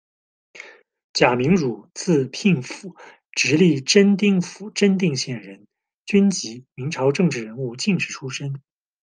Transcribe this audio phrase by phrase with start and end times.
[1.13, 2.95] 贾名儒，字聘甫，
[3.33, 5.67] 直隶真定府真定县人，
[6.07, 8.63] 军籍，明朝政治人物、进士出身。